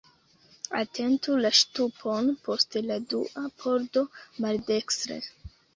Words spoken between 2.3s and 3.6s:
post la dua